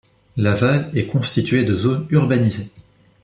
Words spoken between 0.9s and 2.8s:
est constitué de zones urbanisées.